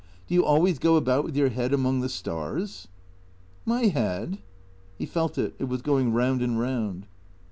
[0.25, 2.87] Do you always go about with your head among the stars?""
[3.71, 4.39] My head?"
[4.97, 5.53] He felt it.
[5.59, 7.05] It was going round and round.